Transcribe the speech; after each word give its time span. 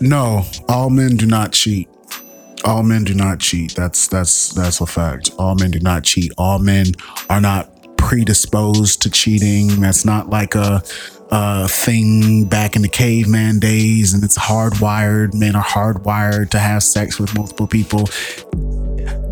No, 0.00 0.44
all 0.68 0.90
men 0.90 1.16
do 1.16 1.26
not 1.26 1.52
cheat. 1.52 1.88
All 2.64 2.82
men 2.82 3.04
do 3.04 3.14
not 3.14 3.38
cheat. 3.38 3.74
That's 3.74 4.08
that's 4.08 4.50
that's 4.50 4.80
a 4.80 4.86
fact. 4.86 5.30
All 5.38 5.54
men 5.54 5.70
do 5.70 5.80
not 5.80 6.04
cheat. 6.04 6.32
All 6.36 6.58
men 6.58 6.86
are 7.30 7.40
not 7.40 7.70
predisposed 7.96 9.02
to 9.02 9.10
cheating. 9.10 9.80
That's 9.80 10.04
not 10.04 10.28
like 10.28 10.54
a, 10.54 10.82
a 11.30 11.68
thing 11.68 12.44
back 12.44 12.76
in 12.76 12.82
the 12.82 12.88
caveman 12.88 13.58
days, 13.58 14.14
and 14.14 14.22
it's 14.22 14.38
hardwired. 14.38 15.34
Men 15.34 15.56
are 15.56 15.64
hardwired 15.64 16.50
to 16.50 16.58
have 16.58 16.82
sex 16.82 17.18
with 17.18 17.34
multiple 17.34 17.66
people 17.66 18.06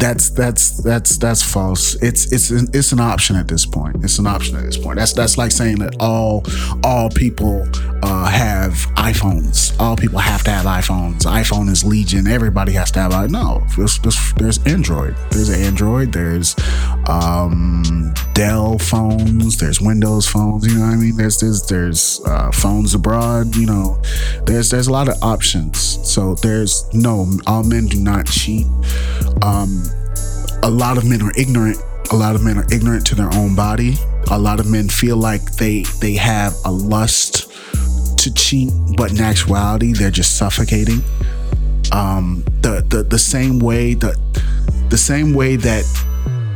that's 0.04 0.28
that's 0.30 0.82
that's 0.82 1.16
that's 1.16 1.42
false. 1.42 1.94
It's 2.02 2.30
it's 2.30 2.50
an, 2.50 2.68
it's 2.74 2.92
an 2.92 3.00
option 3.00 3.36
at 3.36 3.48
this 3.48 3.64
point. 3.64 4.04
It's 4.04 4.18
an 4.18 4.26
option 4.26 4.56
at 4.56 4.64
this 4.64 4.76
point. 4.76 4.98
That's 4.98 5.14
that's 5.14 5.38
like 5.38 5.50
saying 5.50 5.78
that 5.78 5.96
all 5.98 6.44
all 6.82 7.08
people 7.08 7.66
uh, 8.04 8.26
have 8.26 8.72
iPhones. 8.96 9.74
All 9.80 9.96
people 9.96 10.18
have 10.18 10.44
to 10.44 10.50
have 10.50 10.66
iPhones. 10.66 11.22
iPhone 11.22 11.70
is 11.70 11.82
legion. 11.82 12.26
Everybody 12.26 12.72
has 12.72 12.90
to 12.92 13.00
have 13.00 13.24
it. 13.24 13.30
No, 13.30 13.66
there's, 13.76 13.98
there's, 14.36 14.66
Android. 14.66 15.16
There's 15.30 15.48
Android. 15.48 16.12
There's 16.12 16.54
um, 17.08 18.12
Dell 18.34 18.78
phones. 18.78 19.56
There's 19.56 19.80
Windows 19.80 20.28
phones. 20.28 20.66
You 20.66 20.78
know 20.78 20.86
what 20.86 20.92
I 20.92 20.96
mean? 20.96 21.16
There's 21.16 21.40
there's 21.40 21.66
there's 21.66 22.20
uh, 22.26 22.50
phones 22.52 22.94
abroad. 22.94 23.56
You 23.56 23.66
know, 23.66 24.02
there's 24.44 24.68
there's 24.68 24.86
a 24.86 24.92
lot 24.92 25.08
of 25.08 25.16
options. 25.22 25.78
So 26.06 26.34
there's 26.34 26.84
no 26.92 27.26
all 27.46 27.64
men 27.64 27.86
do 27.86 27.98
not 27.98 28.26
cheat. 28.26 28.66
Um, 29.42 29.82
a 30.62 30.70
lot 30.70 30.98
of 30.98 31.08
men 31.08 31.22
are 31.22 31.32
ignorant. 31.38 31.78
A 32.12 32.16
lot 32.16 32.34
of 32.34 32.44
men 32.44 32.58
are 32.58 32.66
ignorant 32.70 33.06
to 33.06 33.14
their 33.14 33.32
own 33.32 33.54
body. 33.54 33.94
A 34.30 34.38
lot 34.38 34.60
of 34.60 34.70
men 34.70 34.88
feel 34.90 35.16
like 35.16 35.56
they 35.56 35.84
they 36.00 36.14
have 36.14 36.54
a 36.66 36.70
lust 36.70 37.50
to 38.24 38.34
cheat, 38.34 38.72
but 38.96 39.12
in 39.12 39.20
actuality, 39.20 39.92
they're 39.92 40.10
just 40.10 40.36
suffocating. 40.36 41.02
Um, 41.92 42.42
the 42.62 42.84
the 42.88 43.02
the 43.02 43.18
same 43.18 43.58
way 43.58 43.94
that 43.94 44.16
the 44.88 44.98
same 44.98 45.34
way 45.34 45.56
that 45.56 45.84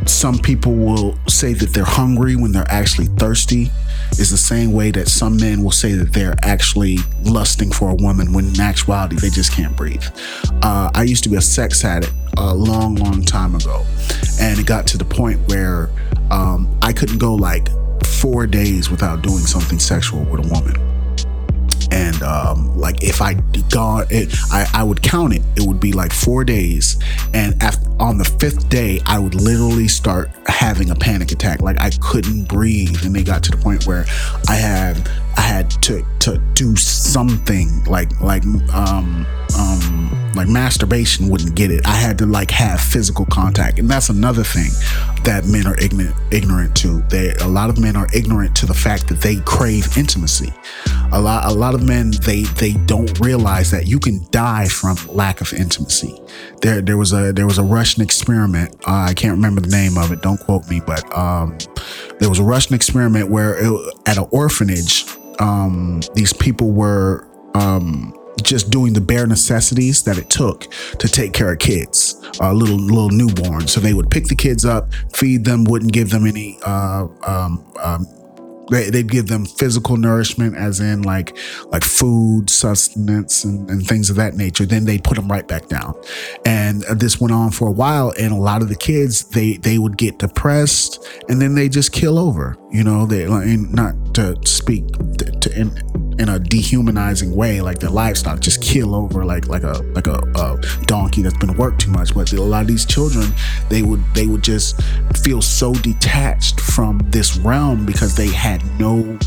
some 0.06 0.38
people 0.38 0.74
will 0.74 1.18
say 1.28 1.52
that 1.52 1.70
they're 1.74 1.84
hungry 1.84 2.34
when 2.36 2.52
they're 2.52 2.70
actually 2.70 3.06
thirsty 3.18 3.70
is 4.12 4.30
the 4.30 4.38
same 4.38 4.72
way 4.72 4.90
that 4.90 5.06
some 5.06 5.36
men 5.36 5.62
will 5.62 5.70
say 5.70 5.92
that 5.92 6.14
they're 6.14 6.34
actually 6.42 6.96
lusting 7.24 7.70
for 7.70 7.90
a 7.90 7.94
woman 7.94 8.32
when 8.32 8.46
in 8.46 8.60
actuality 8.60 9.16
they 9.16 9.28
just 9.28 9.52
can't 9.52 9.76
breathe. 9.76 10.04
Uh, 10.62 10.90
I 10.94 11.02
used 11.02 11.24
to 11.24 11.28
be 11.28 11.36
a 11.36 11.42
sex 11.42 11.84
addict 11.84 12.14
a 12.38 12.54
long, 12.54 12.94
long 12.94 13.22
time 13.22 13.54
ago, 13.54 13.84
and 14.40 14.58
it 14.58 14.66
got 14.66 14.86
to 14.88 14.98
the 14.98 15.04
point 15.04 15.46
where 15.48 15.90
um, 16.30 16.74
I 16.80 16.94
couldn't 16.94 17.18
go 17.18 17.34
like 17.34 17.68
four 18.06 18.46
days 18.46 18.90
without 18.90 19.20
doing 19.20 19.40
something 19.40 19.78
sexual 19.78 20.24
with 20.24 20.46
a 20.46 20.48
woman 20.48 20.87
and 22.18 22.28
um, 22.28 22.78
like 22.78 23.02
if 23.02 23.20
I 23.20 23.34
gone, 23.70 24.06
it, 24.10 24.34
I, 24.50 24.66
I 24.74 24.82
would 24.82 25.02
count 25.02 25.34
it. 25.34 25.42
It 25.56 25.66
would 25.66 25.80
be 25.80 25.92
like 25.92 26.12
four 26.12 26.44
days, 26.44 26.98
and 27.34 27.60
after, 27.62 27.88
on 28.00 28.18
the 28.18 28.24
fifth 28.24 28.68
day, 28.68 29.00
I 29.06 29.18
would 29.18 29.34
literally 29.34 29.88
start 29.88 30.30
having 30.46 30.90
a 30.90 30.94
panic 30.94 31.32
attack. 31.32 31.60
Like 31.60 31.80
I 31.80 31.90
couldn't 32.00 32.48
breathe, 32.48 33.04
and 33.04 33.14
they 33.14 33.22
got 33.22 33.42
to 33.44 33.50
the 33.50 33.56
point 33.56 33.86
where 33.86 34.04
I 34.48 34.54
had 34.54 35.08
I 35.36 35.42
had 35.42 35.70
to 35.82 36.04
to 36.20 36.38
do 36.54 36.76
something 36.76 37.84
like 37.84 38.20
like 38.20 38.44
um 38.74 39.26
um 39.58 40.32
like 40.34 40.48
masturbation 40.48 41.28
wouldn't 41.28 41.54
get 41.54 41.70
it. 41.70 41.86
I 41.86 41.94
had 41.94 42.18
to 42.18 42.26
like 42.26 42.50
have 42.50 42.80
physical 42.80 43.26
contact, 43.26 43.78
and 43.78 43.88
that's 43.88 44.08
another 44.08 44.44
thing 44.44 44.70
that 45.24 45.46
men 45.46 45.66
are 45.66 45.78
ignorant 45.78 46.16
ignorant 46.30 46.76
to. 46.78 47.02
They 47.08 47.34
a 47.40 47.48
lot 47.48 47.70
of 47.70 47.78
men 47.78 47.96
are 47.96 48.08
ignorant 48.14 48.56
to 48.56 48.66
the 48.66 48.74
fact 48.74 49.08
that 49.08 49.20
they 49.20 49.36
crave 49.36 49.96
intimacy. 49.96 50.52
A 51.10 51.20
lot 51.20 51.46
a 51.46 51.54
lot 51.54 51.74
of 51.74 51.82
men 51.82 52.12
they 52.22 52.42
they 52.42 52.74
don't 52.74 53.18
realize 53.18 53.70
that 53.70 53.86
you 53.86 53.98
can 53.98 54.26
die 54.30 54.68
from 54.68 54.96
lack 55.08 55.40
of 55.40 55.52
intimacy. 55.54 56.20
There 56.60 56.82
there 56.82 56.96
was 56.98 57.12
a 57.12 57.32
there 57.32 57.46
was 57.46 57.58
a 57.58 57.62
Russian 57.62 58.02
experiment. 58.02 58.74
Uh, 58.86 59.06
I 59.08 59.14
can't 59.14 59.32
remember 59.32 59.60
the 59.62 59.70
name 59.70 59.96
of 59.96 60.12
it. 60.12 60.20
Don't 60.20 60.38
quote 60.38 60.68
me, 60.68 60.80
but 60.84 61.04
um, 61.16 61.56
there 62.18 62.28
was 62.28 62.38
a 62.38 62.44
Russian 62.44 62.74
experiment 62.74 63.30
where 63.30 63.56
it, 63.58 63.94
at 64.06 64.18
an 64.18 64.26
orphanage, 64.30 65.06
um, 65.40 66.02
these 66.14 66.34
people 66.34 66.72
were 66.72 67.26
um, 67.54 68.14
just 68.42 68.70
doing 68.70 68.92
the 68.92 69.00
bare 69.00 69.26
necessities 69.26 70.02
that 70.04 70.18
it 70.18 70.28
took 70.28 70.70
to 70.98 71.08
take 71.08 71.32
care 71.32 71.52
of 71.52 71.58
kids, 71.58 72.20
uh, 72.40 72.52
little 72.52 72.76
little 72.76 73.10
newborns. 73.10 73.70
So 73.70 73.80
they 73.80 73.94
would 73.94 74.10
pick 74.10 74.24
the 74.24 74.36
kids 74.36 74.64
up, 74.64 74.92
feed 75.14 75.44
them, 75.44 75.64
wouldn't 75.64 75.92
give 75.92 76.10
them 76.10 76.26
any 76.26 76.58
uh, 76.64 77.06
um, 77.26 77.64
um, 77.82 78.06
they, 78.70 78.90
they'd 78.90 79.10
give 79.10 79.28
them 79.28 79.44
physical 79.44 79.96
nourishment 79.96 80.56
as 80.56 80.80
in 80.80 81.02
like 81.02 81.36
like 81.66 81.84
food 81.84 82.50
sustenance 82.50 83.44
and, 83.44 83.68
and 83.70 83.86
things 83.86 84.10
of 84.10 84.16
that 84.16 84.34
nature. 84.34 84.66
Then 84.66 84.84
they'd 84.84 85.04
put 85.04 85.16
them 85.16 85.28
right 85.28 85.46
back 85.46 85.68
down. 85.68 85.94
And 86.44 86.82
this 86.82 87.20
went 87.20 87.32
on 87.32 87.50
for 87.50 87.68
a 87.68 87.72
while 87.72 88.12
and 88.18 88.32
a 88.32 88.36
lot 88.36 88.62
of 88.62 88.68
the 88.68 88.76
kids 88.76 89.24
they 89.24 89.56
they 89.56 89.78
would 89.78 89.96
get 89.96 90.18
depressed 90.18 91.06
and 91.28 91.40
then 91.40 91.54
they 91.54 91.68
just 91.68 91.92
kill 91.92 92.18
over 92.18 92.56
you 92.70 92.84
know? 92.84 93.06
They 93.06 93.26
not 93.26 94.14
to 94.14 94.36
speak 94.44 94.86
to, 95.18 95.30
to 95.30 96.07
in, 96.18 96.28
a 96.28 96.38
dehumanizing 96.38 97.34
way, 97.34 97.60
like 97.60 97.78
their 97.78 97.90
livestock 97.90 98.40
just 98.40 98.62
kill 98.62 98.94
over 98.94 99.24
like 99.24 99.48
like 99.48 99.62
a 99.62 99.78
like 99.94 100.06
a, 100.06 100.20
a, 100.36 100.58
donkey 100.82 101.22
that's 101.22 101.36
been 101.38 101.56
worked 101.56 101.80
too 101.80 101.90
much. 101.90 102.14
But 102.14 102.32
a 102.32 102.42
lot 102.42 102.62
of 102.62 102.68
these 102.68 102.84
children, 102.84 103.28
they 103.68 103.82
would 103.82 104.02
they 104.14 104.26
would 104.26 104.42
just 104.42 104.80
feel 105.22 105.40
so 105.40 105.72
detached 105.74 106.60
from 106.60 107.00
this 107.06 107.36
realm 107.38 107.86
because 107.86 108.14
they 108.14 108.28
had 108.28 108.62
no 108.78 109.18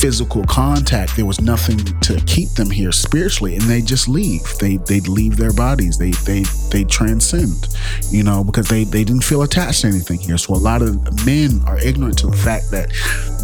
physical 0.00 0.44
contact. 0.44 1.16
There 1.16 1.26
was 1.26 1.40
nothing 1.40 1.78
to 1.78 2.20
keep 2.26 2.50
them 2.50 2.70
here 2.70 2.92
spiritually, 2.92 3.56
and 3.56 3.64
they 3.64 3.82
just 3.82 4.08
leave. 4.08 4.42
They 4.58 4.78
they 4.78 5.00
leave 5.00 5.36
their 5.36 5.52
bodies. 5.52 5.98
They 5.98 6.10
they 6.10 6.44
they 6.70 6.84
transcend, 6.84 7.68
you 8.10 8.22
know, 8.22 8.44
because 8.44 8.68
they 8.68 8.84
they 8.84 9.04
didn't 9.04 9.24
feel 9.24 9.42
attached 9.42 9.82
to 9.82 9.88
anything 9.88 10.20
here. 10.20 10.38
So 10.38 10.54
a 10.54 10.56
lot 10.56 10.82
of 10.82 11.26
men 11.26 11.60
are 11.66 11.78
ignorant 11.78 12.18
to 12.18 12.28
the 12.28 12.36
fact 12.36 12.70
that 12.70 12.90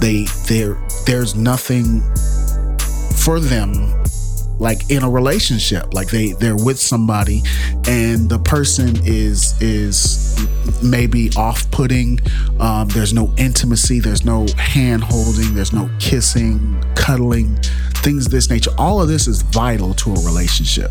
they 0.00 0.26
there 0.48 0.78
there's 1.06 1.34
nothing 1.34 2.02
for 3.22 3.40
them 3.40 3.72
like 4.58 4.90
in 4.90 5.02
a 5.02 5.10
relationship 5.10 5.92
like 5.94 6.08
they 6.08 6.32
they're 6.32 6.56
with 6.56 6.78
somebody 6.78 7.42
and 7.88 8.28
the 8.28 8.38
person 8.38 8.94
is 9.04 9.60
is 9.60 10.36
maybe 10.82 11.30
off-putting 11.36 12.18
um, 12.60 12.86
there's 12.88 13.12
no 13.12 13.32
intimacy 13.38 13.98
there's 13.98 14.24
no 14.24 14.46
hand 14.56 15.02
holding 15.02 15.54
there's 15.54 15.72
no 15.72 15.90
kissing 15.98 16.82
cuddling 16.94 17.58
things 18.02 18.26
of 18.26 18.32
this 18.32 18.50
nature. 18.50 18.70
All 18.78 19.00
of 19.00 19.08
this 19.08 19.26
is 19.28 19.42
vital 19.42 19.94
to 19.94 20.10
a 20.10 20.20
relationship. 20.24 20.90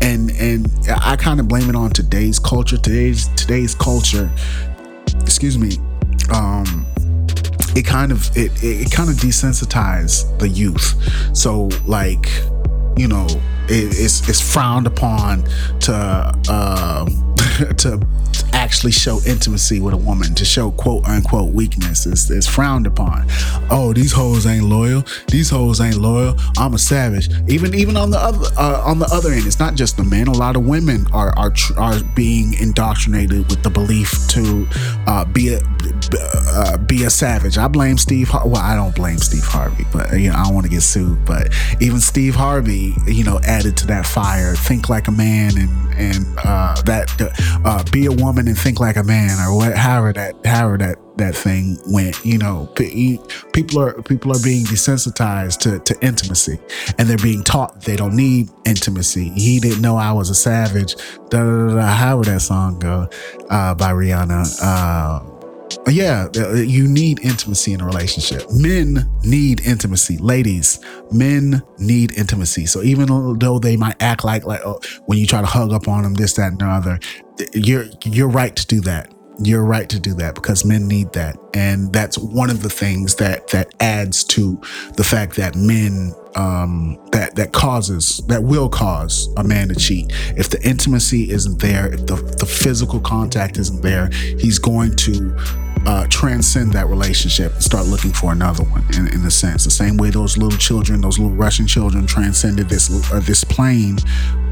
And 0.00 0.30
and 0.32 0.68
i 0.88 1.16
kind 1.16 1.40
of 1.40 1.48
blame 1.48 1.68
it 1.68 1.76
on 1.76 1.90
today's 1.90 2.38
culture 2.38 2.76
today's 2.76 3.28
today's 3.36 3.74
culture 3.74 4.30
excuse 5.20 5.56
me 5.56 5.78
um 6.32 6.86
it 7.74 7.84
kind 7.86 8.12
of 8.12 8.30
it 8.36 8.52
it 8.62 8.90
kind 8.90 9.08
of 9.10 9.16
desensitized 9.16 10.38
the 10.38 10.48
youth. 10.48 10.94
So 11.36 11.68
like, 11.86 12.28
you 12.96 13.08
know, 13.08 13.26
it, 13.68 13.98
it's 13.98 14.28
it's 14.28 14.40
frowned 14.40 14.86
upon 14.86 15.44
to 15.80 15.92
uh, 16.48 17.04
to 17.78 18.06
actually 18.52 18.92
show 18.92 19.20
intimacy 19.26 19.80
with 19.80 19.94
a 19.94 19.96
woman, 19.96 20.34
to 20.34 20.44
show 20.44 20.70
quote 20.72 21.04
unquote 21.04 21.52
weakness 21.52 22.06
is, 22.06 22.30
is 22.30 22.46
frowned 22.46 22.86
upon. 22.86 23.26
Oh, 23.70 23.92
these 23.92 24.12
hoes 24.12 24.46
ain't 24.46 24.64
loyal. 24.64 25.04
These 25.28 25.50
hoes 25.50 25.80
ain't 25.80 25.96
loyal. 25.96 26.36
I'm 26.56 26.74
a 26.74 26.78
savage. 26.78 27.28
Even 27.48 27.74
even 27.74 27.96
on 27.96 28.10
the 28.10 28.18
other 28.18 28.46
uh, 28.58 28.82
on 28.84 28.98
the 28.98 29.06
other 29.12 29.32
end, 29.32 29.46
it's 29.46 29.58
not 29.58 29.74
just 29.74 29.96
the 29.96 30.04
men. 30.04 30.28
A 30.28 30.32
lot 30.32 30.56
of 30.56 30.66
women 30.66 31.06
are 31.12 31.36
are 31.38 31.52
are 31.76 32.02
being 32.14 32.54
indoctrinated 32.54 33.48
with 33.50 33.62
the 33.62 33.70
belief 33.70 34.12
to 34.28 34.66
uh, 35.06 35.24
be 35.24 35.54
a 35.54 35.60
uh, 36.48 36.76
be 36.78 37.04
a 37.04 37.10
savage. 37.10 37.58
I 37.58 37.68
blame 37.68 37.98
Steve. 37.98 38.28
Har- 38.28 38.46
well, 38.46 38.62
I 38.62 38.74
don't 38.74 38.94
blame 38.94 39.18
Steve 39.18 39.44
Harvey, 39.44 39.84
but 39.92 40.18
you 40.18 40.30
know 40.30 40.36
I 40.36 40.44
don't 40.44 40.54
want 40.54 40.64
to 40.64 40.70
get 40.70 40.82
sued. 40.82 41.24
But 41.24 41.52
even 41.80 42.00
Steve 42.00 42.34
Harvey, 42.34 42.94
you 43.06 43.24
know, 43.24 43.40
added 43.44 43.76
to 43.78 43.86
that 43.88 44.06
fire. 44.06 44.54
Think 44.54 44.88
like 44.88 45.08
a 45.08 45.12
man 45.12 45.56
and 45.58 45.70
and 45.94 46.26
uh, 46.38 46.80
that 46.82 47.10
uh, 47.64 47.84
be 47.90 48.06
a 48.06 48.12
woman 48.12 48.41
and 48.48 48.58
think 48.58 48.80
like 48.80 48.96
a 48.96 49.02
man, 49.02 49.38
or 49.40 49.56
what, 49.56 49.76
however 49.76 50.12
that 50.12 50.46
however 50.46 50.78
that 50.78 50.98
that 51.16 51.34
thing 51.34 51.78
went. 51.86 52.24
You 52.24 52.38
know, 52.38 52.66
people 53.52 53.80
are 53.80 54.02
people 54.02 54.32
are 54.32 54.42
being 54.42 54.64
desensitized 54.64 55.58
to 55.60 55.78
to 55.80 56.04
intimacy, 56.04 56.58
and 56.98 57.08
they're 57.08 57.16
being 57.18 57.42
taught 57.42 57.82
they 57.82 57.96
don't 57.96 58.16
need 58.16 58.50
intimacy. 58.64 59.30
He 59.30 59.60
didn't 59.60 59.82
know 59.82 59.96
I 59.96 60.12
was 60.12 60.30
a 60.30 60.34
savage. 60.34 60.96
Da 61.30 61.42
da 61.42 61.68
da. 61.68 61.74
da 61.76 61.86
however 61.86 62.24
that 62.30 62.42
song 62.42 62.78
go 62.78 63.08
uh, 63.50 63.74
by 63.74 63.92
Rihanna. 63.92 64.58
Uh, 64.62 65.31
yeah, 65.88 66.28
uh, 66.36 66.54
you 66.54 66.86
need 66.86 67.20
intimacy 67.20 67.72
in 67.72 67.80
a 67.80 67.86
relationship. 67.86 68.44
Men 68.52 69.10
need 69.24 69.60
intimacy. 69.66 70.16
Ladies, 70.18 70.78
men 71.10 71.62
need 71.78 72.16
intimacy. 72.16 72.66
So 72.66 72.82
even 72.82 73.38
though 73.38 73.58
they 73.58 73.76
might 73.76 74.00
act 74.00 74.24
like 74.24 74.44
like 74.44 74.60
oh, 74.64 74.80
when 75.06 75.18
you 75.18 75.26
try 75.26 75.40
to 75.40 75.46
hug 75.46 75.72
up 75.72 75.88
on 75.88 76.04
them, 76.04 76.14
this, 76.14 76.34
that, 76.34 76.52
and 76.52 76.60
the 76.60 76.66
other, 76.66 76.98
you're 77.52 77.86
you're 78.04 78.28
right 78.28 78.54
to 78.54 78.66
do 78.66 78.80
that. 78.82 79.12
You're 79.42 79.64
right 79.64 79.88
to 79.88 79.98
do 79.98 80.14
that 80.14 80.34
because 80.34 80.64
men 80.64 80.86
need 80.86 81.12
that. 81.14 81.36
And 81.54 81.92
that's 81.92 82.16
one 82.16 82.50
of 82.50 82.62
the 82.62 82.70
things 82.70 83.16
that 83.16 83.48
that 83.48 83.74
adds 83.80 84.22
to 84.24 84.60
the 84.96 85.04
fact 85.04 85.36
that 85.36 85.56
men 85.56 86.14
um, 86.36 86.98
that 87.10 87.34
that 87.34 87.52
causes 87.52 88.22
that 88.28 88.42
will 88.42 88.68
cause 88.68 89.28
a 89.36 89.42
man 89.42 89.68
to 89.68 89.74
cheat. 89.74 90.12
If 90.36 90.50
the 90.50 90.62
intimacy 90.62 91.30
isn't 91.30 91.60
there, 91.60 91.92
if 91.92 92.06
the, 92.06 92.16
the 92.38 92.46
physical 92.46 93.00
contact 93.00 93.58
isn't 93.58 93.82
there, 93.82 94.10
he's 94.38 94.58
going 94.58 94.94
to 94.96 95.34
uh, 95.86 96.06
transcend 96.08 96.72
that 96.72 96.86
relationship 96.88 97.52
and 97.54 97.62
start 97.62 97.86
looking 97.86 98.12
for 98.12 98.32
another 98.32 98.64
one. 98.64 98.84
In, 98.94 99.08
in 99.08 99.24
a 99.26 99.30
sense, 99.30 99.64
the 99.64 99.70
same 99.70 99.96
way 99.96 100.10
those 100.10 100.36
little 100.36 100.58
children, 100.58 101.00
those 101.00 101.18
little 101.18 101.36
Russian 101.36 101.66
children, 101.66 102.06
transcended 102.06 102.68
this 102.68 102.90
uh, 103.12 103.20
this 103.20 103.44
plane, 103.44 103.98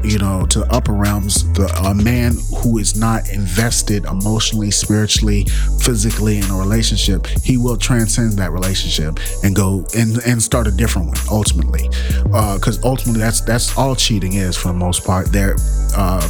you 0.03 0.17
know, 0.17 0.45
to 0.47 0.59
the 0.59 0.73
upper 0.73 0.93
realms. 0.93 1.51
The 1.53 1.67
a 1.85 1.93
man 1.93 2.33
who 2.61 2.77
is 2.77 2.97
not 2.97 3.29
invested 3.29 4.05
emotionally, 4.05 4.71
spiritually, 4.71 5.45
physically 5.81 6.37
in 6.37 6.45
a 6.45 6.55
relationship, 6.55 7.27
he 7.43 7.57
will 7.57 7.77
transcend 7.77 8.33
that 8.33 8.51
relationship 8.51 9.19
and 9.43 9.55
go 9.55 9.85
and 9.95 10.17
and 10.25 10.41
start 10.41 10.67
a 10.67 10.71
different 10.71 11.07
one 11.07 11.17
ultimately, 11.29 11.87
because 12.23 12.83
uh, 12.83 12.87
ultimately 12.87 13.21
that's 13.21 13.41
that's 13.41 13.77
all 13.77 13.95
cheating 13.95 14.33
is 14.33 14.57
for 14.57 14.69
the 14.69 14.73
most 14.73 15.05
part. 15.05 15.31
There, 15.31 15.55
uh, 15.95 16.27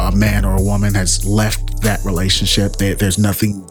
a 0.00 0.12
man 0.14 0.44
or 0.44 0.56
a 0.56 0.62
woman 0.62 0.94
has 0.94 1.24
left 1.24 1.80
that 1.82 2.04
relationship. 2.04 2.76
There, 2.76 2.94
there's 2.94 3.18
nothing 3.18 3.66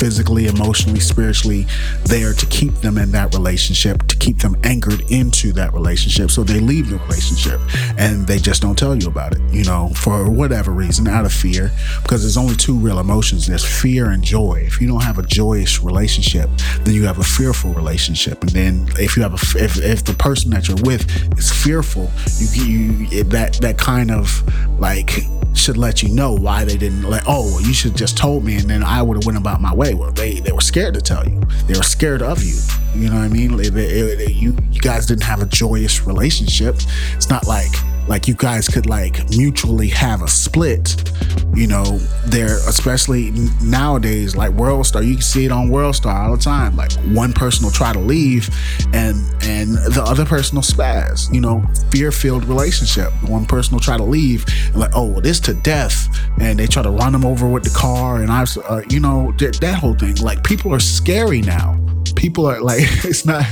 physically, 0.00 0.46
emotionally, 0.46 0.98
spiritually 0.98 1.66
there 2.04 2.32
to 2.32 2.46
keep 2.46 2.72
them 2.76 2.96
in 2.96 3.12
that 3.12 3.34
relationship, 3.34 4.02
to 4.06 4.16
keep 4.16 4.38
them 4.38 4.56
anchored 4.64 5.02
into 5.10 5.52
that 5.52 5.74
relationship. 5.74 6.30
So 6.30 6.42
they 6.42 6.58
leave 6.58 6.88
the 6.88 6.96
relationship 6.96 7.60
and 7.98 8.26
they 8.26 8.38
just 8.38 8.62
don't 8.62 8.78
tell 8.78 8.96
you 8.96 9.08
about 9.08 9.34
it, 9.34 9.42
you 9.52 9.62
know, 9.64 9.90
for 9.94 10.30
whatever 10.30 10.70
reason, 10.70 11.06
out 11.06 11.26
of 11.26 11.34
fear, 11.34 11.70
because 12.00 12.22
there's 12.22 12.38
only 12.38 12.56
two 12.56 12.78
real 12.78 12.98
emotions 12.98 13.46
there's 13.46 13.62
fear 13.62 14.08
and 14.10 14.24
joy. 14.24 14.62
If 14.66 14.80
you 14.80 14.88
don't 14.88 15.02
have 15.02 15.18
a 15.18 15.22
joyous 15.22 15.82
relationship, 15.82 16.48
then 16.84 16.94
you 16.94 17.04
have 17.04 17.18
a 17.18 17.24
fearful 17.24 17.74
relationship. 17.74 18.40
And 18.40 18.50
then 18.52 18.88
if 18.98 19.18
you 19.18 19.22
have 19.22 19.34
a, 19.34 19.62
if, 19.62 19.76
if 19.76 20.02
the 20.04 20.14
person 20.14 20.50
that 20.52 20.66
you're 20.66 20.78
with 20.82 21.04
is 21.38 21.52
fearful, 21.52 22.10
you, 22.38 22.64
you 22.64 23.24
that, 23.24 23.58
that 23.60 23.76
kind 23.76 24.10
of 24.10 24.42
like 24.80 25.20
should 25.52 25.76
let 25.76 26.02
you 26.02 26.08
know 26.08 26.32
why 26.32 26.64
they 26.64 26.78
didn't 26.78 27.02
let, 27.02 27.24
oh, 27.26 27.58
you 27.60 27.74
should 27.74 27.94
just 27.94 28.16
told 28.16 28.44
me 28.44 28.56
and 28.56 28.70
then 28.70 28.82
I 28.82 29.02
would 29.02 29.16
have 29.18 29.26
went 29.26 29.36
about 29.36 29.60
my 29.60 29.74
way 29.74 29.89
way. 29.94 30.00
Well, 30.00 30.12
they 30.12 30.40
they 30.40 30.52
were 30.52 30.60
scared 30.60 30.94
to 30.94 31.00
tell 31.00 31.26
you. 31.26 31.40
They 31.66 31.74
were 31.76 31.82
scared 31.82 32.22
of 32.22 32.42
you. 32.42 32.58
You 32.94 33.08
know 33.08 33.16
what 33.16 33.24
I 33.24 33.28
mean? 33.28 33.58
You 33.58 34.56
you 34.70 34.80
guys 34.80 35.06
didn't 35.06 35.24
have 35.24 35.42
a 35.42 35.46
joyous 35.46 36.06
relationship. 36.06 36.76
It's 37.14 37.28
not 37.28 37.46
like 37.46 37.72
like 38.08 38.26
you 38.26 38.34
guys 38.34 38.68
could 38.68 38.86
like 38.86 39.28
mutually 39.30 39.88
have 39.88 40.22
a 40.22 40.28
split 40.28 41.09
you 41.54 41.66
know 41.66 41.98
they're 42.26 42.58
especially 42.68 43.32
nowadays 43.62 44.36
like 44.36 44.50
world 44.52 44.86
star 44.86 45.02
you 45.02 45.14
can 45.14 45.22
see 45.22 45.44
it 45.44 45.52
on 45.52 45.68
world 45.68 45.96
star 45.96 46.22
all 46.22 46.36
the 46.36 46.42
time. 46.42 46.76
Like 46.76 46.92
one 47.08 47.32
person 47.32 47.64
will 47.64 47.72
try 47.72 47.92
to 47.92 47.98
leave 47.98 48.48
and 48.92 49.16
and 49.42 49.74
the 49.92 50.02
other 50.06 50.24
person 50.24 50.56
will 50.56 50.62
spaz 50.62 51.32
you 51.32 51.40
know 51.40 51.64
fear-filled 51.90 52.44
relationship. 52.44 53.12
One 53.28 53.46
person 53.46 53.74
will 53.74 53.80
try 53.80 53.96
to 53.96 54.04
leave 54.04 54.44
and 54.68 54.76
like 54.76 54.92
oh 54.94 55.06
well, 55.06 55.20
this 55.20 55.40
to 55.40 55.54
death 55.54 56.08
and 56.40 56.58
they 56.58 56.66
try 56.66 56.82
to 56.82 56.90
run 56.90 57.12
them 57.12 57.24
over 57.24 57.48
with 57.48 57.64
the 57.64 57.70
car 57.70 58.22
and 58.22 58.30
i 58.30 58.44
uh, 58.68 58.82
you 58.88 59.00
know 59.00 59.32
that, 59.38 59.58
that 59.60 59.78
whole 59.78 59.94
thing. 59.94 60.16
Like 60.16 60.44
people 60.44 60.72
are 60.72 60.80
scary 60.80 61.40
now. 61.40 61.78
People 62.16 62.46
are 62.46 62.60
like 62.60 62.80
it's 63.04 63.24
not 63.24 63.44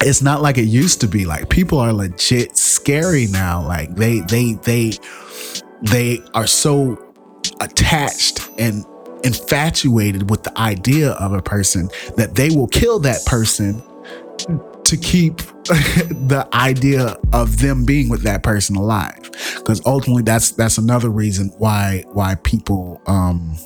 it's 0.00 0.22
not 0.22 0.42
like 0.42 0.58
it 0.58 0.66
used 0.66 1.00
to 1.00 1.08
be. 1.08 1.24
Like 1.24 1.48
people 1.48 1.78
are 1.78 1.92
legit 1.92 2.56
scary 2.56 3.26
now. 3.26 3.66
Like 3.66 3.94
they 3.94 4.20
they 4.20 4.54
they 4.54 4.92
they 5.82 6.20
are 6.34 6.46
so 6.46 7.02
attached 7.60 8.48
and 8.58 8.84
infatuated 9.24 10.30
with 10.30 10.42
the 10.44 10.58
idea 10.58 11.12
of 11.12 11.32
a 11.32 11.42
person 11.42 11.88
that 12.16 12.34
they 12.34 12.50
will 12.50 12.68
kill 12.68 12.98
that 13.00 13.24
person 13.26 13.82
to 14.84 14.96
keep 14.96 15.36
the 15.68 16.48
idea 16.54 17.16
of 17.32 17.58
them 17.58 17.84
being 17.84 18.08
with 18.08 18.22
that 18.22 18.42
person 18.42 18.74
alive. 18.76 19.30
Because 19.56 19.84
ultimately 19.84 20.22
that's 20.22 20.52
that's 20.52 20.78
another 20.78 21.10
reason 21.10 21.52
why 21.58 22.04
why 22.12 22.36
people 22.36 23.00
um 23.06 23.56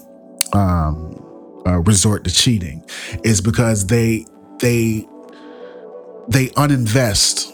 um 0.53 1.19
uh, 1.65 1.79
resort 1.81 2.25
to 2.25 2.31
cheating 2.33 2.85
is 3.23 3.41
because 3.41 3.87
they 3.87 4.27
they 4.59 5.07
they 6.29 6.49
uninvest 6.49 7.47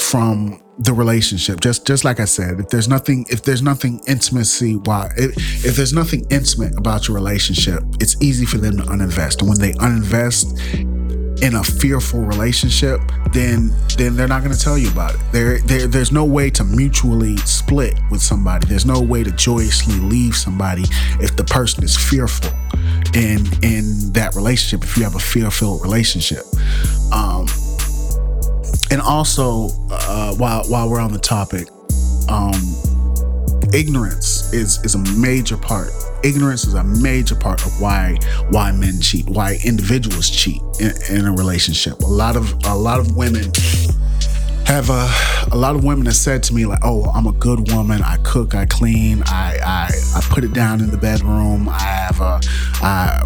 from 0.00 0.60
the 0.78 0.92
relationship. 0.92 1.60
Just 1.60 1.86
just 1.86 2.04
like 2.04 2.20
i 2.20 2.24
said 2.24 2.60
if 2.60 2.68
there's 2.68 2.88
nothing 2.88 3.24
if 3.30 3.42
there's 3.42 3.62
nothing 3.62 4.00
intimacy 4.06 4.76
why 4.76 5.08
if, 5.16 5.64
if 5.64 5.76
there's 5.76 5.92
nothing 5.92 6.26
intimate 6.30 6.76
about 6.76 7.08
your 7.08 7.14
relationship 7.14 7.82
it's 8.00 8.20
easy 8.22 8.44
for 8.44 8.58
them 8.58 8.76
to 8.76 8.82
uninvest. 8.84 9.40
And 9.40 9.48
when 9.48 9.58
they 9.58 9.72
uninvest 9.74 11.42
in 11.42 11.54
a 11.54 11.64
fearful 11.64 12.20
relationship 12.20 13.00
then 13.32 13.70
then 13.96 14.16
they're 14.16 14.28
not 14.28 14.42
going 14.42 14.54
to 14.54 14.60
tell 14.62 14.76
you 14.78 14.90
about 14.90 15.14
it. 15.14 15.20
There, 15.32 15.58
there 15.60 15.86
there's 15.86 16.12
no 16.12 16.24
way 16.24 16.50
to 16.50 16.64
mutually 16.64 17.36
split 17.38 17.98
with 18.10 18.22
somebody. 18.22 18.66
There's 18.66 18.86
no 18.86 19.00
way 19.00 19.24
to 19.24 19.30
joyously 19.30 19.98
leave 20.00 20.36
somebody 20.36 20.84
if 21.20 21.36
the 21.36 21.44
person 21.44 21.84
is 21.84 21.96
fearful 21.96 22.52
in 23.14 23.46
in 23.62 24.12
that 24.12 24.32
relationship 24.34 24.86
if 24.86 24.96
you 24.96 25.04
have 25.04 25.14
a 25.14 25.20
fear-filled 25.20 25.82
relationship. 25.82 26.44
Um 27.12 27.46
and 28.90 29.00
also 29.00 29.68
uh, 29.90 30.05
while 30.36 30.64
while 30.68 30.88
we're 30.88 31.00
on 31.00 31.12
the 31.12 31.18
topic, 31.18 31.68
um, 32.28 32.54
ignorance 33.72 34.52
is 34.52 34.82
is 34.84 34.94
a 34.94 35.18
major 35.18 35.56
part. 35.56 35.90
Ignorance 36.24 36.66
is 36.66 36.74
a 36.74 36.84
major 36.84 37.34
part 37.34 37.64
of 37.64 37.80
why 37.80 38.16
why 38.50 38.72
men 38.72 39.00
cheat, 39.00 39.28
why 39.28 39.58
individuals 39.64 40.30
cheat 40.30 40.60
in, 40.80 40.92
in 41.10 41.24
a 41.26 41.32
relationship. 41.32 42.00
A 42.00 42.06
lot 42.06 42.36
of 42.36 42.54
a 42.64 42.74
lot 42.74 42.98
of 43.00 43.16
women 43.16 43.52
have 44.66 44.90
uh, 44.90 45.46
a 45.52 45.56
lot 45.56 45.76
of 45.76 45.84
women 45.84 46.06
have 46.06 46.16
said 46.16 46.42
to 46.44 46.54
me 46.54 46.66
like, 46.66 46.80
"Oh, 46.82 47.04
I'm 47.14 47.26
a 47.26 47.32
good 47.32 47.70
woman. 47.72 48.02
I 48.02 48.16
cook, 48.24 48.54
I 48.54 48.66
clean, 48.66 49.22
I 49.26 49.58
I, 49.64 49.90
I 50.16 50.20
put 50.28 50.42
it 50.44 50.52
down 50.52 50.80
in 50.80 50.90
the 50.90 50.98
bedroom. 50.98 51.68
I 51.68 51.78
have 51.78 52.20
a 52.20 52.40
I, 52.82 53.20
uh, 53.22 53.25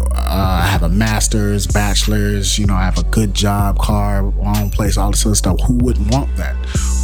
master's, 0.91 1.67
bachelor's. 1.67 2.59
You 2.59 2.67
know, 2.67 2.75
I 2.75 2.83
have 2.83 2.97
a 2.97 3.03
good 3.03 3.33
job, 3.33 3.79
car, 3.79 4.33
own 4.43 4.69
place, 4.69 4.97
all 4.97 5.11
this 5.11 5.25
other 5.25 5.35
stuff. 5.35 5.59
Who 5.67 5.75
wouldn't 5.75 6.11
want 6.11 6.35
that? 6.37 6.55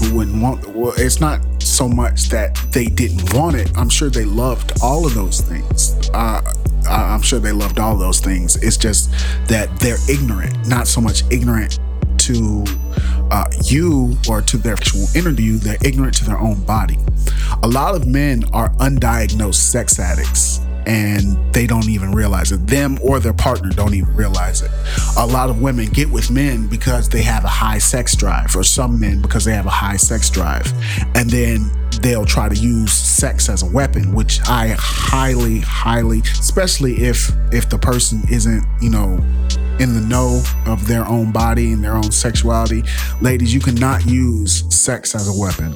Who 0.01 0.15
wouldn't 0.15 0.41
want? 0.41 0.67
Well, 0.67 0.93
it's 0.97 1.19
not 1.19 1.41
so 1.61 1.87
much 1.87 2.29
that 2.29 2.55
they 2.71 2.85
didn't 2.85 3.33
want 3.33 3.55
it. 3.55 3.75
I'm 3.77 3.89
sure 3.89 4.09
they 4.09 4.25
loved 4.25 4.73
all 4.81 5.05
of 5.05 5.13
those 5.13 5.41
things. 5.41 6.09
Uh, 6.13 6.41
I'm 6.89 7.21
sure 7.21 7.39
they 7.39 7.51
loved 7.51 7.79
all 7.79 7.97
those 7.97 8.19
things. 8.19 8.55
It's 8.57 8.77
just 8.77 9.11
that 9.47 9.69
they're 9.79 9.97
ignorant, 10.09 10.67
not 10.67 10.87
so 10.87 11.01
much 11.01 11.23
ignorant 11.31 11.79
to 12.19 12.63
uh, 13.31 13.45
you 13.63 14.17
or 14.29 14.41
to 14.41 14.57
their 14.57 14.73
actual 14.73 15.05
interview, 15.15 15.57
they're 15.57 15.77
ignorant 15.83 16.15
to 16.15 16.25
their 16.25 16.39
own 16.39 16.63
body. 16.63 16.97
A 17.63 17.67
lot 17.67 17.95
of 17.95 18.07
men 18.07 18.43
are 18.53 18.69
undiagnosed 18.75 19.55
sex 19.55 19.99
addicts 19.99 20.61
and 20.87 21.37
they 21.53 21.67
don't 21.67 21.89
even 21.89 22.13
realize 22.13 22.51
it. 22.51 22.65
Them 22.65 22.97
or 23.03 23.19
their 23.19 23.33
partner 23.33 23.69
don't 23.69 23.93
even 23.93 24.15
realize 24.15 24.61
it. 24.61 24.71
A 25.17 25.27
lot 25.27 25.49
of 25.49 25.61
women 25.61 25.87
get 25.87 26.09
with 26.09 26.31
men 26.31 26.67
because 26.67 27.09
they 27.09 27.21
have 27.23 27.43
a 27.43 27.49
high 27.49 27.77
sex 27.77 28.15
drive, 28.15 28.55
or 28.55 28.63
some 28.63 28.99
men 28.99 29.21
because 29.21 29.43
they 29.43 29.51
have 29.51 29.65
a 29.65 29.69
high 29.69 29.97
sex 29.97 30.29
drive. 30.29 30.71
And 31.13 31.29
then 31.29 31.69
they'll 32.01 32.25
try 32.25 32.47
to 32.47 32.55
use 32.55 32.93
sex 32.93 33.49
as 33.49 33.63
a 33.63 33.65
weapon, 33.65 34.13
which 34.13 34.39
I 34.47 34.75
highly, 34.79 35.59
highly, 35.59 36.21
especially 36.21 37.03
if 37.03 37.31
if 37.51 37.69
the 37.69 37.77
person 37.77 38.21
isn't, 38.31 38.63
you 38.81 38.89
know, 38.89 39.19
in 39.79 39.93
the 39.93 40.01
know 40.07 40.41
of 40.65 40.87
their 40.87 41.05
own 41.05 41.33
body 41.33 41.73
and 41.73 41.83
their 41.83 41.95
own 41.95 42.11
sexuality. 42.11 42.83
Ladies, 43.19 43.53
you 43.53 43.59
cannot 43.59 44.05
use 44.05 44.63
sex 44.73 45.15
as 45.15 45.27
a 45.27 45.37
weapon. 45.37 45.75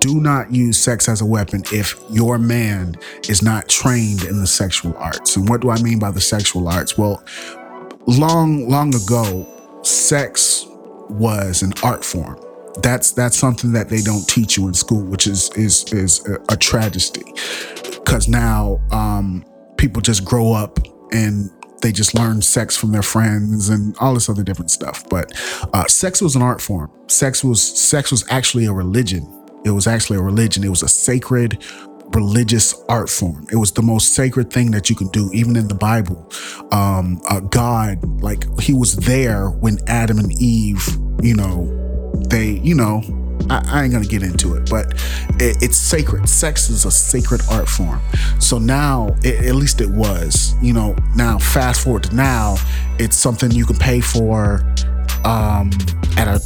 Do 0.00 0.20
not 0.20 0.52
use 0.52 0.78
sex 0.78 1.08
as 1.08 1.20
a 1.20 1.26
weapon 1.26 1.62
if 1.72 2.00
your 2.10 2.38
man 2.38 2.96
is 3.28 3.42
not 3.42 3.68
trained 3.68 4.24
in 4.24 4.40
the 4.40 4.46
sexual 4.46 4.96
arts. 4.96 5.36
And 5.36 5.48
what 5.48 5.60
do 5.60 5.70
I 5.70 5.80
mean 5.82 5.98
by 5.98 6.10
the 6.10 6.20
sexual 6.20 6.68
arts? 6.68 6.96
Well, 6.96 7.22
long, 8.06 8.68
long 8.68 8.94
ago, 8.94 9.46
sex 9.82 10.66
was 11.10 11.62
an 11.62 11.72
art 11.82 12.04
form. 12.04 12.40
That's 12.82 13.12
that's 13.12 13.36
something 13.36 13.72
that 13.72 13.88
they 13.88 14.00
don't 14.00 14.26
teach 14.26 14.56
you 14.56 14.68
in 14.68 14.74
school, 14.74 15.04
which 15.04 15.26
is 15.26 15.50
is 15.56 15.92
is 15.92 16.26
a, 16.26 16.38
a 16.50 16.56
tragedy. 16.56 17.24
Because 17.84 18.26
now 18.26 18.80
um, 18.92 19.44
people 19.76 20.00
just 20.00 20.24
grow 20.24 20.52
up 20.52 20.78
and 21.12 21.50
they 21.82 21.92
just 21.92 22.14
learn 22.14 22.42
sex 22.42 22.76
from 22.76 22.92
their 22.92 23.02
friends 23.02 23.68
and 23.68 23.96
all 23.98 24.14
this 24.14 24.28
other 24.28 24.42
different 24.42 24.70
stuff. 24.70 25.08
But 25.08 25.32
uh, 25.72 25.86
sex 25.86 26.22
was 26.22 26.36
an 26.36 26.42
art 26.42 26.60
form. 26.60 26.90
Sex 27.08 27.42
was 27.42 27.62
sex 27.62 28.10
was 28.10 28.24
actually 28.30 28.66
a 28.66 28.72
religion. 28.72 29.26
It 29.64 29.70
was 29.70 29.86
actually 29.86 30.18
a 30.18 30.22
religion. 30.22 30.64
It 30.64 30.70
was 30.70 30.82
a 30.82 30.88
sacred 30.88 31.62
religious 32.14 32.74
art 32.88 33.08
form. 33.08 33.46
It 33.52 33.56
was 33.56 33.72
the 33.72 33.82
most 33.82 34.14
sacred 34.14 34.52
thing 34.52 34.70
that 34.72 34.90
you 34.90 34.96
could 34.96 35.12
do, 35.12 35.30
even 35.32 35.56
in 35.56 35.68
the 35.68 35.74
Bible. 35.74 36.30
Um, 36.72 37.20
uh, 37.28 37.40
God, 37.40 38.22
like 38.22 38.44
He 38.60 38.72
was 38.72 38.96
there 38.96 39.48
when 39.48 39.78
Adam 39.86 40.18
and 40.18 40.32
Eve, 40.40 40.86
you 41.22 41.34
know, 41.34 41.76
they, 42.28 42.60
you 42.62 42.74
know, 42.74 43.02
I, 43.48 43.62
I 43.66 43.84
ain't 43.84 43.92
gonna 43.92 44.06
get 44.06 44.22
into 44.22 44.54
it, 44.54 44.68
but 44.68 44.92
it, 45.40 45.62
it's 45.62 45.76
sacred. 45.76 46.28
Sex 46.28 46.68
is 46.68 46.84
a 46.84 46.90
sacred 46.90 47.42
art 47.50 47.68
form. 47.68 48.00
So 48.38 48.58
now, 48.58 49.14
it, 49.22 49.46
at 49.46 49.54
least 49.54 49.80
it 49.80 49.90
was. 49.90 50.54
You 50.60 50.72
know, 50.72 50.96
now 51.16 51.38
fast 51.38 51.84
forward 51.84 52.04
to 52.04 52.14
now, 52.14 52.56
it's 52.98 53.16
something 53.16 53.50
you 53.50 53.66
can 53.66 53.76
pay 53.76 54.00
for 54.00 54.62
um, 55.24 55.70
at 56.16 56.28
a 56.28 56.40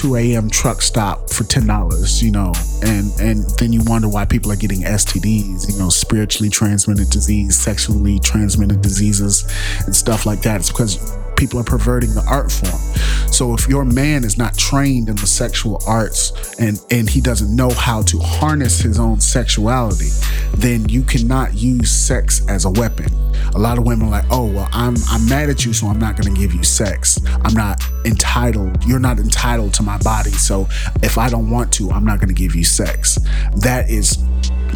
2 0.00 0.16
a.m. 0.16 0.48
truck 0.48 0.80
stop 0.80 1.28
for 1.28 1.44
ten 1.44 1.66
dollars, 1.66 2.22
you 2.22 2.30
know, 2.30 2.54
and 2.82 3.12
and 3.20 3.44
then 3.58 3.70
you 3.70 3.82
wonder 3.84 4.08
why 4.08 4.24
people 4.24 4.50
are 4.50 4.56
getting 4.56 4.80
STDs, 4.80 5.70
you 5.70 5.78
know, 5.78 5.90
spiritually 5.90 6.48
transmitted 6.48 7.10
disease, 7.10 7.58
sexually 7.58 8.18
transmitted 8.18 8.80
diseases, 8.80 9.44
and 9.84 9.94
stuff 9.94 10.24
like 10.24 10.40
that. 10.40 10.60
It's 10.60 10.70
because 10.70 10.96
people 11.40 11.58
are 11.58 11.64
perverting 11.64 12.12
the 12.12 12.22
art 12.28 12.52
form. 12.52 12.78
So 13.32 13.54
if 13.54 13.66
your 13.66 13.86
man 13.86 14.24
is 14.24 14.36
not 14.36 14.58
trained 14.58 15.08
in 15.08 15.16
the 15.16 15.26
sexual 15.26 15.82
arts 15.86 16.32
and 16.58 16.78
and 16.90 17.08
he 17.08 17.22
doesn't 17.22 17.54
know 17.56 17.70
how 17.70 18.02
to 18.02 18.18
harness 18.18 18.80
his 18.80 18.98
own 18.98 19.20
sexuality, 19.20 20.10
then 20.54 20.86
you 20.90 21.02
cannot 21.02 21.54
use 21.54 21.90
sex 21.90 22.46
as 22.46 22.66
a 22.66 22.70
weapon. 22.70 23.06
A 23.54 23.58
lot 23.58 23.78
of 23.78 23.86
women 23.86 24.08
are 24.08 24.10
like, 24.10 24.26
"Oh, 24.30 24.52
well, 24.52 24.68
I'm 24.72 24.96
I'm 25.08 25.26
mad 25.30 25.48
at 25.48 25.64
you, 25.64 25.72
so 25.72 25.86
I'm 25.86 25.98
not 25.98 26.20
going 26.20 26.32
to 26.34 26.38
give 26.38 26.52
you 26.52 26.62
sex. 26.62 27.18
I'm 27.26 27.54
not 27.54 27.82
entitled. 28.04 28.84
You're 28.84 28.98
not 28.98 29.18
entitled 29.18 29.72
to 29.74 29.82
my 29.82 29.96
body. 29.98 30.32
So 30.32 30.68
if 31.02 31.16
I 31.16 31.30
don't 31.30 31.48
want 31.48 31.72
to, 31.74 31.90
I'm 31.90 32.04
not 32.04 32.18
going 32.18 32.28
to 32.28 32.34
give 32.34 32.54
you 32.54 32.64
sex." 32.64 33.18
That 33.56 33.88
is 33.88 34.18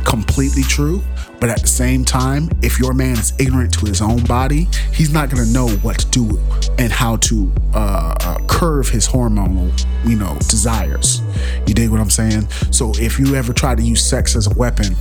completely 0.06 0.62
true. 0.62 1.02
But 1.44 1.50
at 1.50 1.60
the 1.60 1.68
same 1.68 2.06
time, 2.06 2.48
if 2.62 2.78
your 2.78 2.94
man 2.94 3.18
is 3.18 3.34
ignorant 3.38 3.74
to 3.74 3.84
his 3.84 4.00
own 4.00 4.24
body, 4.24 4.66
he's 4.94 5.12
not 5.12 5.28
going 5.28 5.44
to 5.44 5.52
know 5.52 5.68
what 5.82 5.98
to 5.98 6.06
do 6.06 6.40
and 6.78 6.90
how 6.90 7.16
to 7.16 7.52
uh, 7.74 8.14
uh, 8.18 8.38
curve 8.46 8.88
his 8.88 9.06
hormonal, 9.06 9.70
you 10.08 10.16
know, 10.16 10.38
desires. 10.48 11.20
You 11.66 11.74
dig 11.74 11.90
what 11.90 12.00
I'm 12.00 12.08
saying? 12.08 12.48
So 12.70 12.94
if 12.96 13.18
you 13.18 13.34
ever 13.34 13.52
try 13.52 13.74
to 13.74 13.82
use 13.82 14.02
sex 14.02 14.36
as 14.36 14.46
a 14.46 14.54
weapon, 14.54 14.96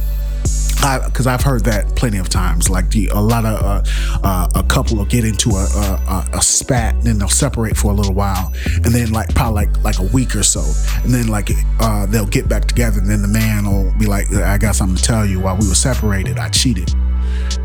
because 0.83 1.27
I've 1.27 1.41
heard 1.41 1.63
that 1.65 1.95
plenty 1.95 2.17
of 2.17 2.29
times. 2.29 2.69
Like 2.69 2.89
the, 2.89 3.07
a 3.07 3.19
lot 3.19 3.45
of 3.45 3.63
uh, 3.63 3.83
uh, 4.23 4.47
a 4.55 4.63
couple 4.63 4.97
will 4.97 5.05
get 5.05 5.23
into 5.23 5.51
a, 5.51 5.63
a, 5.63 6.25
a 6.33 6.41
spat, 6.41 6.95
and 6.95 7.03
then 7.03 7.17
they'll 7.17 7.29
separate 7.29 7.77
for 7.77 7.91
a 7.91 7.93
little 7.93 8.13
while, 8.13 8.51
and 8.75 8.85
then 8.85 9.11
like 9.11 9.33
probably 9.33 9.65
like 9.65 9.83
like 9.83 9.99
a 9.99 10.13
week 10.13 10.35
or 10.35 10.43
so, 10.43 10.63
and 11.03 11.13
then 11.13 11.27
like 11.27 11.51
uh, 11.79 12.05
they'll 12.07 12.25
get 12.25 12.49
back 12.49 12.65
together, 12.65 12.99
and 12.99 13.09
then 13.09 13.21
the 13.21 13.27
man 13.27 13.65
will 13.65 13.93
be 13.97 14.05
like, 14.05 14.31
"I 14.33 14.57
got 14.57 14.75
something 14.75 14.97
to 14.97 15.03
tell 15.03 15.25
you. 15.25 15.39
While 15.39 15.57
we 15.57 15.67
were 15.67 15.75
separated, 15.75 16.37
I 16.37 16.49
cheated." 16.49 16.91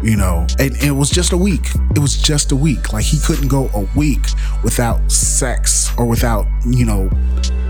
You 0.02 0.16
know, 0.16 0.46
and, 0.58 0.72
and 0.74 0.84
it 0.84 0.92
was 0.92 1.10
just 1.10 1.32
a 1.32 1.36
week. 1.36 1.66
It 1.94 1.98
was 1.98 2.16
just 2.16 2.52
a 2.52 2.56
week. 2.56 2.92
Like 2.92 3.04
he 3.04 3.18
couldn't 3.18 3.48
go 3.48 3.68
a 3.74 3.86
week 3.96 4.24
without 4.62 5.10
sex 5.10 5.90
or 5.98 6.06
without 6.06 6.46
you 6.66 6.84
know 6.84 7.10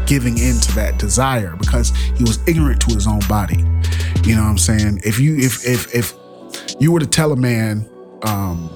giving 0.08 0.38
in 0.38 0.58
to 0.58 0.74
that 0.74 0.98
desire 0.98 1.54
because 1.56 1.90
he 2.16 2.24
was 2.24 2.38
ignorant 2.48 2.80
to 2.80 2.94
his 2.94 3.06
own 3.06 3.20
body. 3.28 3.58
You 4.24 4.34
know 4.34 4.42
what 4.42 4.50
I'm 4.50 4.58
saying? 4.58 5.00
If 5.04 5.20
you 5.20 5.36
if 5.36 5.64
if 5.66 5.94
if 5.94 6.14
you 6.80 6.92
were 6.92 7.00
to 7.00 7.06
tell 7.06 7.32
a 7.32 7.36
man 7.36 7.88
um 8.22 8.70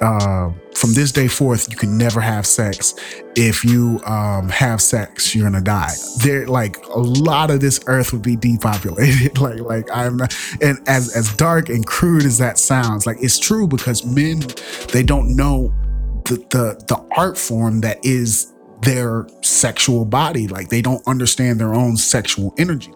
uh 0.00 0.50
from 0.74 0.92
this 0.92 1.12
day 1.12 1.28
forth 1.28 1.68
you 1.70 1.76
can 1.76 1.96
never 1.96 2.20
have 2.20 2.46
sex 2.46 2.94
if 3.36 3.64
you 3.64 4.00
um 4.04 4.48
have 4.48 4.80
sex 4.80 5.34
you're 5.34 5.48
gonna 5.48 5.62
die 5.62 5.92
there 6.22 6.46
like 6.46 6.84
a 6.86 6.98
lot 6.98 7.50
of 7.50 7.60
this 7.60 7.80
earth 7.86 8.12
would 8.12 8.22
be 8.22 8.36
depopulated 8.36 9.38
like 9.40 9.60
like 9.60 9.88
i'm 9.92 10.16
not, 10.16 10.34
and 10.60 10.78
as 10.88 11.14
as 11.16 11.34
dark 11.36 11.68
and 11.68 11.86
crude 11.86 12.24
as 12.24 12.38
that 12.38 12.58
sounds 12.58 13.06
like 13.06 13.16
it's 13.20 13.38
true 13.38 13.66
because 13.68 14.04
men 14.04 14.40
they 14.92 15.02
don't 15.02 15.34
know 15.34 15.72
the 16.24 16.36
the 16.50 16.84
the 16.88 17.08
art 17.16 17.38
form 17.38 17.80
that 17.80 18.04
is 18.04 18.53
their 18.84 19.26
sexual 19.42 20.04
body. 20.04 20.48
Like 20.48 20.68
they 20.68 20.82
don't 20.82 21.06
understand 21.06 21.60
their 21.60 21.74
own 21.74 21.96
sexual 21.96 22.54
energy. 22.58 22.92